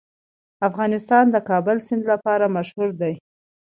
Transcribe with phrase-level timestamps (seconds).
[0.67, 3.13] افغانستان د د کابل سیند لپاره مشهور دی.